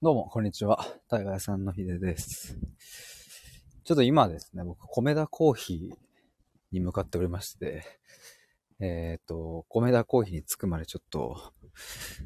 [0.00, 0.86] どうも、こんにちは。
[1.08, 2.56] 大河屋さんのひでです。
[3.82, 5.96] ちょっと今ですね、僕、米田コーヒー
[6.70, 7.82] に向かっておりまして、
[8.78, 11.52] えっ、と、米田コーヒーに着くまでちょっと、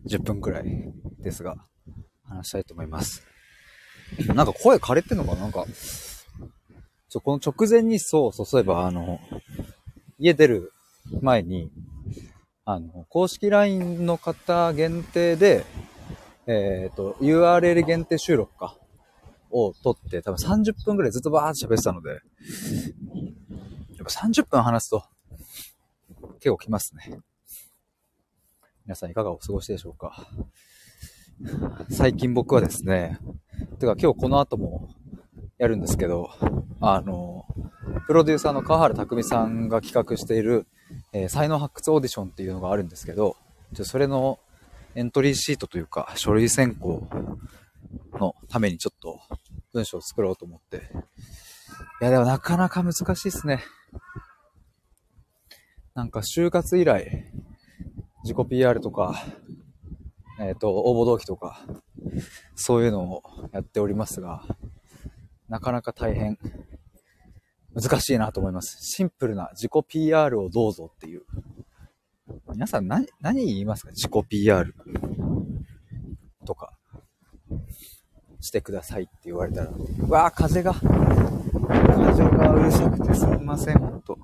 [0.06, 0.64] 10分くらい
[1.18, 1.56] ですが、
[2.24, 3.26] 話したいと思います。
[4.26, 5.40] なんか声枯れてんのかな？
[5.40, 5.64] なんか、
[7.08, 9.18] ちょ、この直前にそう、そう、そういえば、あの、
[10.18, 10.74] 家出る
[11.22, 11.72] 前に、
[12.66, 15.64] あの、公式 LINE の方限定で、
[16.46, 18.76] えっ、と、URL 限定収録か、
[19.52, 22.20] を撮って、多分30分くらいずっとバーって喋ってたので、やっ
[23.98, 25.04] ぱ30分話すと、
[26.40, 27.20] 結構きますね。
[28.84, 30.26] 皆さんいかがお過ごしでしょうか
[31.90, 33.18] 最近僕はですね、
[33.78, 34.88] てか今日この後も
[35.58, 36.30] やるんですけど、
[36.80, 37.46] あの、
[38.06, 40.66] プロデューサーの川原拓さんが企画している、
[41.12, 43.36] えー才能発掘オーディションっていうのがあるんですけど、
[43.74, 44.40] ちょそれの
[44.94, 47.08] エントリーシートというか、書類選考
[48.18, 49.20] のためにちょっと
[49.72, 50.90] 文章を作ろうと思って。
[52.00, 53.62] いや、でもなかなか難しいですね。
[55.94, 57.32] なんか就活以来、
[58.22, 59.14] 自己 PR とか、
[60.40, 61.60] えっ、と、応募動機とか、
[62.54, 64.44] そういうのをやっておりますが、
[65.48, 66.38] なかなか大変、
[67.74, 68.78] 難しいなと思います。
[68.80, 71.22] シンプルな自己 PR をどうぞっていう。
[72.54, 73.90] 皆さん何、何言いますか？
[73.90, 74.74] 自己 PR
[76.44, 76.72] とか、
[78.40, 79.70] してくださいって言われたら。
[79.70, 80.88] うわぁ、風が、風
[82.24, 84.18] がうるさくてすみません、ほんと。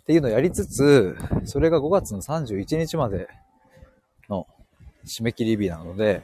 [0.00, 3.28] っていうのをやりつつ、それが5月の31日まで
[4.28, 4.46] の
[5.04, 6.22] 締め切り日なので、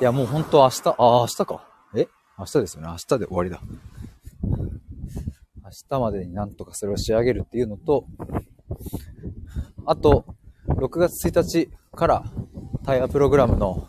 [0.00, 1.66] いやもうほんと明日、ああ、明日か。
[1.96, 2.08] え？
[2.38, 2.88] 明日ですよね。
[2.88, 3.60] 明日で終わりだ。
[5.70, 8.06] 明日までになんとかそれを仕上げるっていうのと、
[9.86, 10.24] あと、
[10.66, 12.24] 6月1日から
[12.84, 13.88] タイヤプログラムの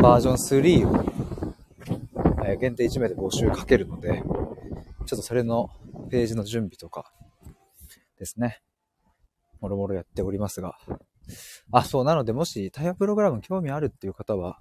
[0.00, 4.22] バージョン3を、え限定1名で募集かけるので、
[5.06, 5.70] ちょっとそれの
[6.10, 7.12] ページの準備とか
[8.18, 8.60] ですね。
[9.60, 10.78] もろもろやっておりますが。
[11.72, 14.60] あ、そう、なのでもしタイヤプログラム興味あるっていう方は、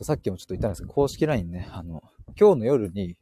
[0.00, 2.02] さっきもちょっと言ったんですけど、公式 LINE ね、あの、
[2.38, 3.16] 今日の夜に、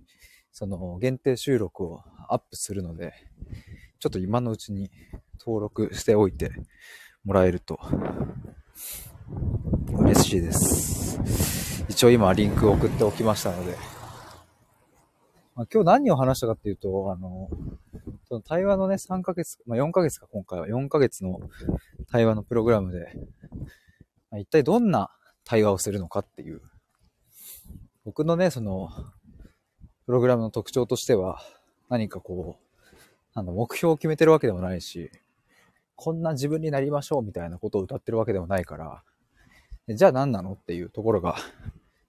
[0.57, 3.13] その限定収録をアップするので、
[3.99, 4.89] ちょっと今のうちに
[5.41, 6.53] 登録しておいて
[7.25, 7.81] もらえると
[9.89, 11.19] 嬉しいです。
[11.89, 13.77] 一応今リンクを送っておきましたので、
[15.57, 17.51] まあ、今日何を話したかっていうと、あの、
[18.29, 20.69] その対話のね、3ヶ月、まあ、4ヶ月か、今回は。
[20.69, 21.41] 4ヶ月の
[22.13, 23.13] 対話のプログラムで、
[24.31, 25.11] まあ一体どんな
[25.45, 26.61] 対話をするのかっていう、
[28.05, 28.91] 僕のね、その、
[30.07, 31.41] プログラムの特徴としては、
[31.89, 32.99] 何かこう、
[33.33, 35.11] あの、目標を決めてるわけでもないし、
[35.97, 39.03] こんな自分になりましょうみたいなことを歌ってるわけでもないから、
[39.89, 41.37] じゃあ何なのっていうところが、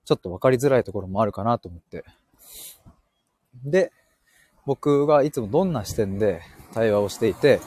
[0.03, 2.03] ちょっと分かりづらいところもあるかなと思って。
[3.63, 3.91] で、
[4.65, 6.41] 僕がいつもどんな視点で
[6.73, 7.61] 対話をしていて、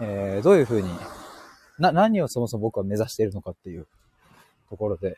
[0.00, 0.88] えーどういうふうに、
[1.78, 3.88] な、何をそもそも僕は目指しているのかっていう
[4.70, 5.16] ところで、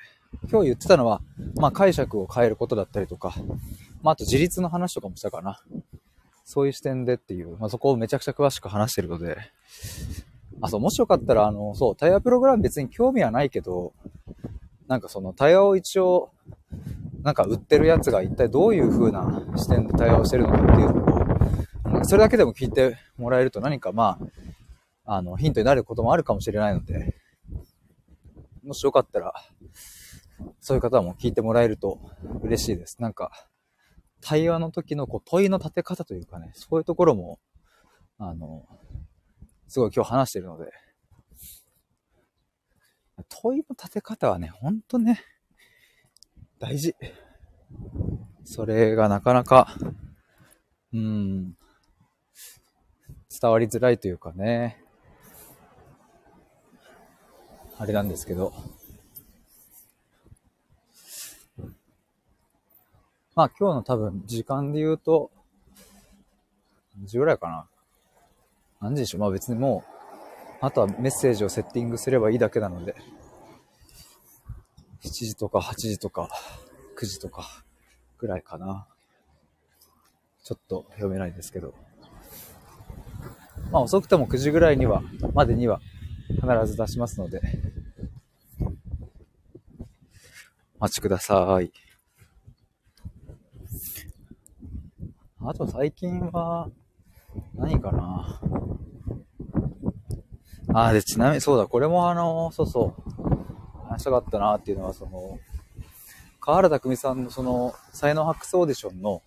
[0.50, 1.20] 今日言ってたのは、
[1.56, 3.34] まあ解釈を変えることだったりとか、
[4.02, 5.60] まああと自立の話とかもしたかな。
[6.44, 9.36] そういう視点でっていう、まあそこをめちゃくちゃ詳しく話してるので、
[10.60, 13.92] あ、そう、もしよかったら、あの、そう、対話プログラム別に興味はないけど、
[14.88, 16.30] なんかその対話を一応、
[17.22, 21.18] なんか売ってるやつが一体どういう風な視点で対話をしてるのかっていうのを、
[21.84, 24.18] なんかそれだけでも聞いてもらえると何かま
[25.04, 27.14] あ、あの、ヒントになることもあるかもしれないので、
[28.64, 29.34] もしよかったら、
[30.60, 31.98] そういう方も聞いてもらえると
[32.42, 32.96] 嬉しいです。
[33.00, 33.30] なんか、
[34.20, 37.38] 対話の時のこう問いの立て方というかね、そういうところも、
[38.18, 38.66] あの、
[39.68, 40.72] すごい今日話してるので、
[43.28, 45.22] 問いの立て方はね、ほんとね、
[46.58, 46.94] 大事。
[48.44, 49.74] それがなかなか、
[50.92, 51.56] うん、
[53.40, 54.82] 伝わりづらいというかね、
[57.78, 58.52] あれなんですけど、
[63.36, 65.30] まあ今日の多分時間で言うと、
[66.96, 67.66] 何時ぐらいかな。
[68.80, 69.84] 何時でしょうまあ別にも
[70.62, 72.94] う、あとはメッセージをセッティングすればいいだけなので、
[75.04, 76.28] 7時とか8時とか
[76.98, 77.64] 9時とか
[78.18, 78.86] ぐらいかな。
[80.42, 81.74] ちょっと読めないですけど。
[83.70, 85.02] まあ遅くても9時ぐらいには、
[85.34, 85.80] までには
[86.28, 87.40] 必ず出しますので、
[90.78, 91.89] お待ちください。
[95.42, 96.68] あと最近は、
[97.54, 98.40] 何かな。
[100.74, 105.38] ああ、で、ちなみにそうだ、これもあの、そうそう、話したかったなっていうのは、その、
[106.40, 109.22] 河原拓さんのその、才能発掘オーディションの、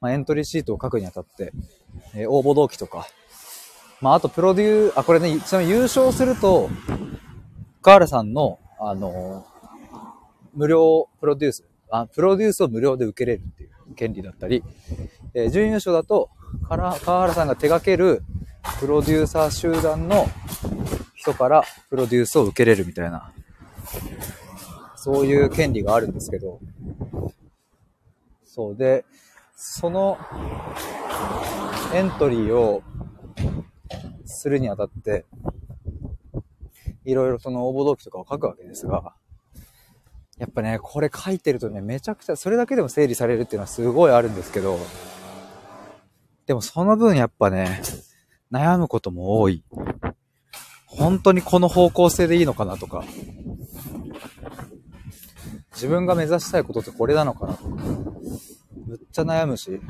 [0.00, 1.52] まあ、エントリーシートを書くにあたって、
[2.14, 3.06] えー、応募動機とか、
[4.00, 6.70] まあ、あとプロデュー、あ、これね、ちなみに優勝すると、
[7.80, 9.46] 河原さんの、あの、
[10.54, 13.67] 無料プロデュース、あ、プロデュースを無料で受けれるっていう。
[13.98, 14.62] 権利だったり、
[15.34, 16.30] えー、準優勝だと、
[16.68, 18.22] 川原さんが手掛ける
[18.78, 20.26] プロデューサー集団の
[21.14, 23.32] 人からプロデュースを受けれるみたいな、
[24.96, 26.60] そういう権利があるんですけど、
[28.44, 29.04] そうで、
[29.56, 30.16] その
[31.92, 32.82] エントリーを
[34.24, 35.24] するにあたって、
[37.04, 39.14] いろいろその応募動機とかを書くわけですが、
[40.38, 44.78] やっぱね、これ書いてるとね、めちゃくちゃ、それだけでも整理されるっていうのはすごいあるんですけど、
[46.46, 47.82] でもその分やっぱね、
[48.52, 49.64] 悩むことも多い。
[50.86, 53.04] 本当にこの方向性でいいのかなとか、
[55.72, 57.70] 自分が目指したいことってこれなのかなとか、
[58.86, 59.80] むっちゃ悩むし。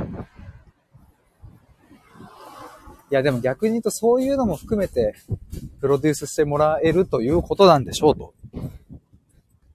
[3.10, 5.14] いやでも逆に言うとそういうのも含めて
[5.80, 8.34] プロデュースしてもらえるということなんでしょうと。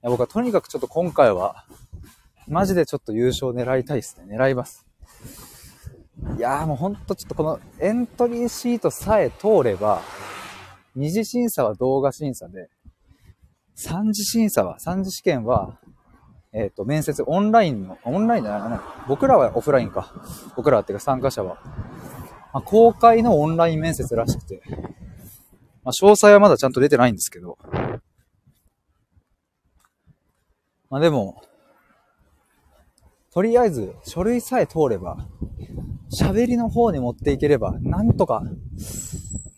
[0.04, 1.64] や僕はとにかくちょっと今回は、
[2.46, 4.36] マジでちょっと優勝狙いたいですね。
[4.36, 4.86] 狙います。
[6.36, 10.02] いやーもうほんとちょっとこのエントリーシートさえ通れば、
[10.94, 12.68] 二次審査は動画審査で、
[13.74, 15.78] 三次審査は、三次試験は、
[16.52, 19.04] えっ、ー、と、面接、オンラインの、オンラインじゃないかな。
[19.08, 20.12] 僕らはオフラインか。
[20.54, 21.58] 僕らっていうか参加者は。
[22.52, 24.62] まあ、公開のオンライン面接らしくて。
[25.82, 27.58] まあ、詳細はまだちゃんと出てないんですけど。
[30.94, 31.42] まあでも、
[33.32, 35.26] とりあえず書類さえ通れば、
[36.16, 38.44] 喋りの方に持っていければ、なんとか、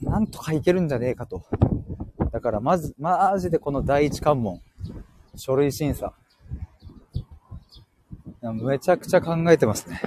[0.00, 1.44] なんとかいけるんじゃねえかと。
[2.32, 4.62] だからまず、マジでこの第一関門、
[5.34, 6.14] 書類審査。
[8.40, 10.00] めちゃくちゃ考えてますね。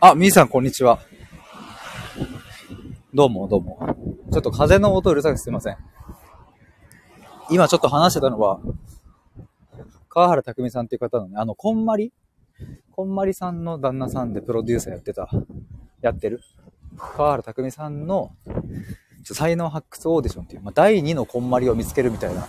[0.00, 1.00] あ、みーさんこんにちは。
[3.12, 3.80] どうもどうも。
[4.32, 5.76] ちょっと風の音うるさくすいません。
[7.50, 8.60] 今ちょっと話してたのは、
[10.14, 12.12] 川原拓さんっていう方のね、あの、こんまり？
[12.92, 15.28] こんまりさんの旦那さんでプロデューサーやってた、
[16.02, 16.40] やってる、
[16.96, 18.30] 川原拓さんの、
[19.24, 22.46] ちょ才能発掘オーディションっていう、まあ、第2のこんまりを見つけるみたいな。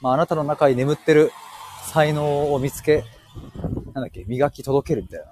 [0.00, 1.30] まあ、あなたの中に眠ってる
[1.92, 3.04] 才能を見つけ、
[3.94, 5.26] なんだっけ、磨き届けるみたいな。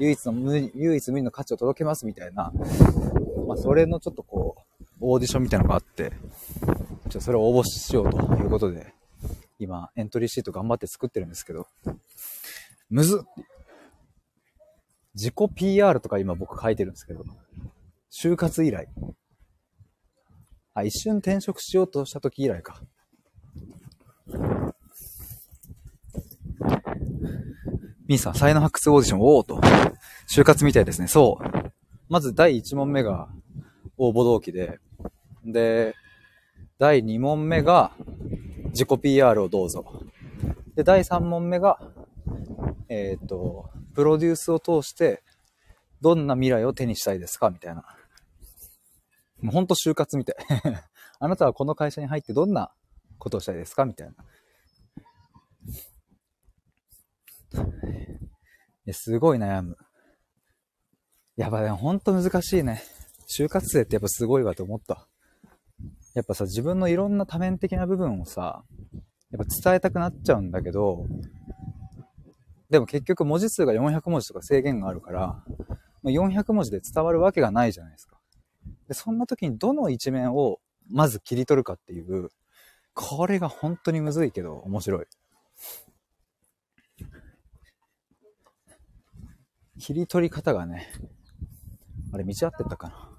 [0.00, 2.52] 唯一の、唯一無二の価値を届けますみたいな。
[3.46, 8.92] まあ、それのちょっとこう、オーディションみたいなのがあって、ちょっとそれを応募しようということで、
[9.58, 11.66] 今、エントリーシート頑張って作ってるんですけど、
[12.90, 13.44] むずっ
[15.18, 17.24] 自己 PR とか今僕書いてるんですけど、
[18.08, 18.86] 就活以来。
[20.74, 22.80] あ、一瞬転職しようとした時以来か。
[28.06, 29.60] ミーさん、才能発掘オーディション、おーと。
[30.30, 31.08] 就活みたいですね。
[31.08, 31.72] そう。
[32.08, 33.28] まず第1問目が
[33.96, 34.78] 応募動機で、
[35.44, 35.96] で、
[36.78, 37.90] 第2問目が
[38.78, 40.04] 自己 PR をどうぞ。
[40.76, 41.80] で、第3問目が、
[42.88, 45.24] えっ、ー、と、プロデュースを通して、
[46.00, 47.82] どんな未来を手にしたいですかみたいな。
[49.40, 50.36] もうほんと就活みたい。
[51.18, 52.72] あなたはこの会社に入ってどんな
[53.18, 54.14] ことをしたいですかみたいな。
[58.86, 59.76] い、すごい悩む。
[61.34, 62.80] やばい、ほんと難しいね。
[63.36, 65.08] 就活生ってやっぱすごいわと思った。
[66.18, 68.64] やっぱさ、自分のいろんな多面的な部分をさ、
[69.30, 71.06] やっぱ伝えたくなっちゃうんだけど、
[72.70, 75.44] でも結局文字数が400文字とか制限があるから、
[76.02, 78.18] 400文字で伝わるわけがないじゃないですか。
[78.88, 80.58] で、そんな時にどの一面を
[80.90, 82.30] まず切り取るかっていう、
[82.94, 85.06] これが本当にむずいけど面白い。
[89.78, 90.88] 切り取り方がね、
[92.12, 93.17] あれ道合ってったかな？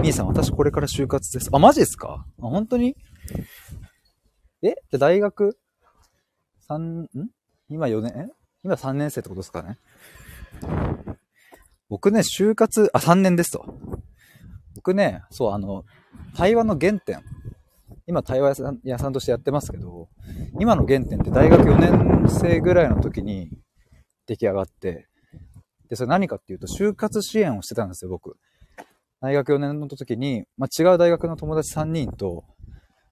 [0.00, 1.50] みーさん、私これから就活です。
[1.52, 2.24] あ、マジですか？
[2.38, 2.96] あ、本当に？
[4.62, 4.74] え？
[4.90, 5.58] じゃ大学
[6.70, 7.08] ？3、ん？
[7.68, 8.30] 今4年？
[8.64, 9.76] 今3年生ってことですかね？
[11.90, 13.66] 僕ね、就活、あ、3年ですと。
[14.74, 15.84] 僕ね、そう、あの、
[16.34, 17.22] 対話の原点。
[18.06, 20.08] 今、対話屋さんとしてやってますけど、
[20.58, 21.76] 今の原点って大学4
[22.22, 23.50] 年生ぐらいの時に
[24.26, 25.08] 出来上がって、
[25.90, 28.38] で、それ何かっていうと、就活支援をしてたんですよ、僕。
[29.20, 32.44] 大学4年の時に、まあ、違う大学の友達3人と、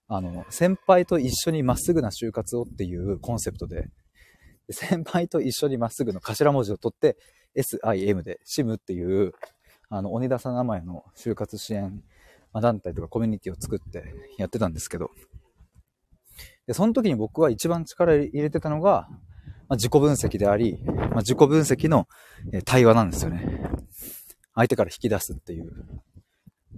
[0.09, 3.89] あの、先輩と一緒にまっすぐな就活をっていうコンセプトで、
[4.71, 7.17] 先輩と一緒にまっすぐの頭文字を取って、
[7.55, 9.33] SIM で SIM っていう、
[9.91, 12.03] あの、鬼田さん名前の就活支援
[12.55, 15.11] 団体とかコミュニティを作ってやってたんですけど、
[16.67, 19.09] で、その時に僕は一番力入れてたのが、
[19.69, 22.07] まあ、自己分析であり、まあ、自己分析の
[22.65, 23.61] 対話なんですよね。
[24.59, 25.71] 相手から引き出すっていう。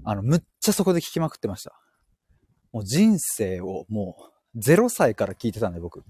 [0.04, 1.72] あの、むっちゃそこで聞きまくってました。
[2.72, 4.16] もう人生をも
[4.54, 6.04] う0歳から聞いてたんで僕。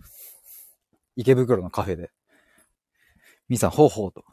[1.14, 2.10] 池袋のカフェで。
[3.48, 4.24] みさん、ほうほうと。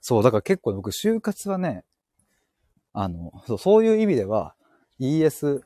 [0.00, 1.84] そう、だから結構僕、就活はね、
[2.94, 4.54] あの、そうそういう意味では、
[4.98, 5.60] ES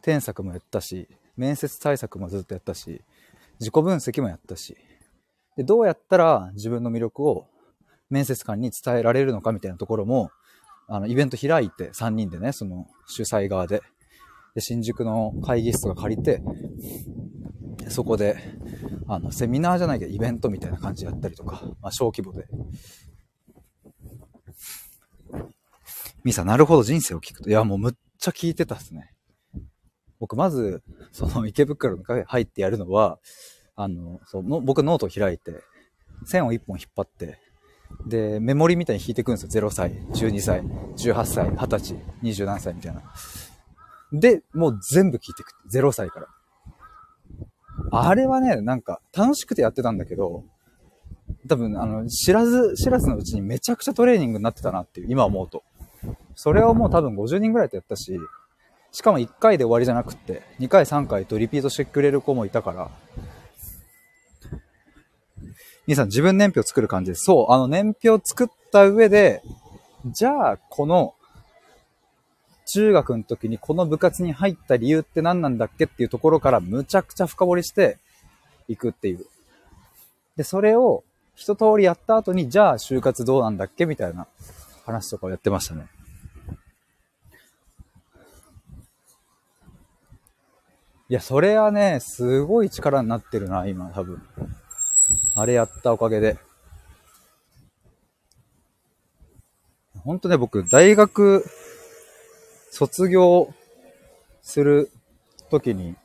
[0.00, 3.02] 添削もやったし、面接対策もずっとやったし、
[3.60, 4.78] 自己分析もやったし、
[5.58, 7.48] で、どうやったら自分の魅力を
[8.08, 10.30] 面接官に伝えられるのかみたいなところも、
[10.88, 13.82] あの、イベント開いて3人でね、その主催側で、
[14.54, 16.42] で、新宿の会議室とか借りて、
[17.88, 18.36] そこで、
[19.08, 22.46] あの、セミナーじゃないけど、イベントみたいな感じやったりとか、まあ、小規模で。
[26.22, 27.50] ミサ、なるほど、人生を聞くと。
[27.50, 29.10] いや、もうむっちゃ聞いてたっすね。
[30.18, 33.18] 僕、まず、その池袋のカフェ入ってやるのは、
[33.76, 35.62] あの、そうの僕ノートを開いて、
[36.24, 37.38] 線を1本引っ張って、
[38.06, 39.68] で、目盛りみたいに引いていくんですよ。
[39.68, 40.62] 0歳、12歳、
[40.96, 43.02] 18歳、20歳、20何歳みたいな。
[44.12, 45.54] で、もう全部聞いていく。
[45.72, 46.28] 0歳から。
[47.90, 50.44] あれはね、なんか楽しくてやってたんだけど、
[51.48, 55.62] 多分、あの、知らず、知らずのうちにめちゃくちゃトレーニングになってたなっていう、今思うと。
[56.34, 58.18] それをもう多分50人ぐらいとやったし、
[58.92, 62.90] しかも1回で終わりじゃなくって、2回3回とリピートしてくれる子もいたから、
[65.86, 67.24] 皆さん自分年表作る感じです。
[67.24, 69.42] そう、あの年表作った上で、
[70.06, 71.14] じゃあ、この、
[72.66, 77.98] 中学の時にこの部活に入った理由って何なんだっけっていうところからむちゃくちゃ深掘りして
[78.68, 79.26] いくっていう。
[80.36, 84.26] で、それを一通りやった後に、じゃあ就活どうなんだっけみたいな
[84.86, 85.86] 話とかをやってましたね。
[91.10, 94.22] いや、それはね、すごい力になってるな、今、多分。
[95.34, 96.38] あれやったおかげで。
[100.04, 101.44] ほんとね、僕、大学
[102.70, 103.52] 卒業
[104.42, 104.90] する
[105.50, 105.96] ときに、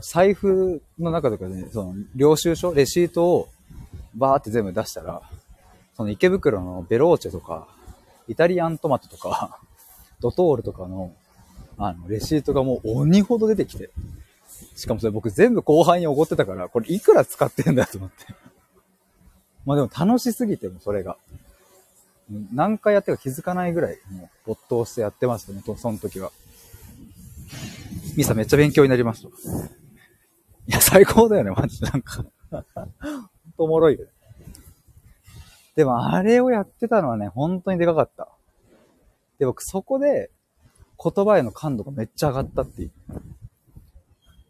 [0.00, 3.48] 財布の中とかで、ね、その、領収書、レシートを
[4.14, 5.22] バーって全部出したら、
[5.96, 7.68] その池袋のベローチェとか、
[8.28, 9.60] イタリアントマトとか、
[10.20, 11.12] ドトールとかの、
[11.76, 13.90] あの、レシートがもう鬼ほど出てきて、
[14.74, 18.47] しかもそれ僕全部後輩におごってたから、これいくら使ってんだと思って。
[19.68, 21.18] まあでも楽しすぎてもそれが。
[22.54, 26.32] 何回やってか気づかないぐらい、もう没頭してやってましたね、その時は。
[28.16, 29.28] ミサめっちゃ勉強になりますと。
[29.28, 31.90] いや、最高だよね、マジで。
[31.90, 32.24] なんか
[33.58, 34.10] おもろいよね。
[35.76, 38.28] でも、あれをやってたのはね、本当にでかかった。
[39.38, 40.30] で、僕、そこで、
[41.02, 42.90] 言葉への感度がめっちゃ上がったっていう。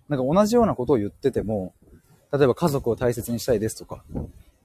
[0.08, 1.74] なんか同じようなことを言ってても、
[2.32, 4.04] 例えば家族を大切にしたいですとか、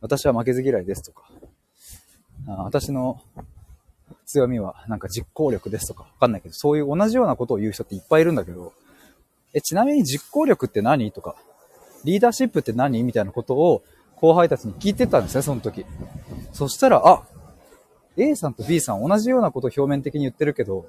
[0.03, 1.23] 私は負けず嫌いですとか、
[2.45, 3.21] あ私の
[4.25, 8.73] 強みはなんか実行力ですとか、わかんないけど、そういう同じようなことを言う人っていっぱいいるんだけど、
[9.53, 11.37] え、ちなみに実行力って何とか、
[12.03, 13.81] リーダーシップって何みたいなことを
[14.17, 15.85] 後輩たちに聞いてたんですね、その時。
[16.51, 17.23] そしたら、あ、
[18.17, 20.85] A さんと B さん同じようなことを表面的に言ってるけど、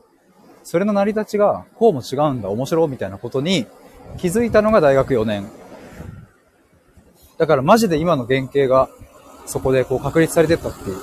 [0.64, 3.68] それの成り立ちがこうも違うんだ、面白いみたいなことに
[4.18, 5.48] 気づいたのが大学4年。
[7.38, 8.88] だからマジで今の原型が
[9.46, 10.96] そこでこう確立されてったっていう。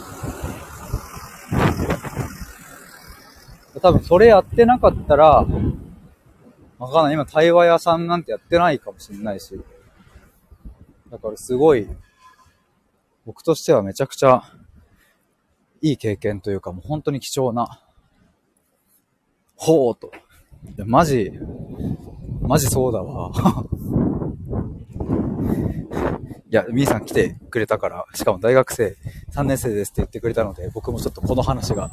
[3.82, 5.46] 多分それやってなかったら、
[6.78, 7.14] わかんない。
[7.14, 9.60] 今対話屋さんなんてやってないかもしれないし。
[11.10, 11.88] だからすごい、
[13.26, 14.44] 僕としてはめちゃくちゃ
[15.82, 17.82] いい経験というかもう本当に貴重な、
[19.56, 20.12] ほうと。
[20.76, 21.32] いや、マジ、
[22.42, 23.32] マジそうだわ。
[26.51, 28.98] いや、みーさん来てくれたから、しかも大学生
[29.34, 31.89] 3年生ですって言ってくれたので、僕もちょっとこの話が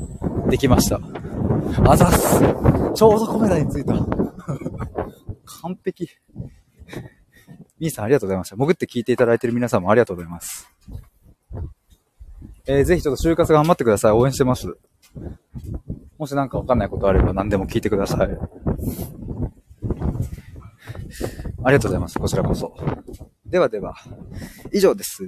[0.50, 0.98] できました。
[1.88, 2.40] あざっす
[2.92, 3.94] ちょうどコメダに着いた。
[5.62, 6.08] 完璧。
[7.78, 8.56] みーさんありがとうございました。
[8.56, 10.68] 潜って聞いていただいている皆さんもありがとうございます。
[12.66, 14.10] えー、ぜひちょっと就活頑張ってください。
[14.10, 14.76] 応援してます。
[16.18, 18.28] もしなんかわかんないことあれば何でも聞いてください。
[21.62, 22.18] ありがとうございます。
[22.18, 22.74] こちらこそ。
[23.50, 23.96] ではでは、
[24.72, 25.22] 以上です。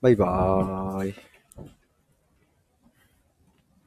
[0.00, 1.35] バイバーイ。